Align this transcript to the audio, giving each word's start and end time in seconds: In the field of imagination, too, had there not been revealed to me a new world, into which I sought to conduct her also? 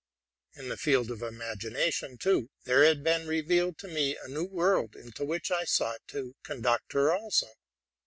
In 0.55 0.69
the 0.69 0.77
field 0.77 1.11
of 1.11 1.21
imagination, 1.21 2.17
too, 2.17 2.49
had 2.65 2.65
there 2.65 2.83
not 2.95 3.03
been 3.03 3.27
revealed 3.27 3.77
to 3.77 3.87
me 3.87 4.17
a 4.17 4.27
new 4.27 4.45
world, 4.45 4.95
into 4.95 5.23
which 5.23 5.51
I 5.51 5.63
sought 5.63 6.01
to 6.07 6.33
conduct 6.43 6.93
her 6.93 7.11
also? 7.13 7.49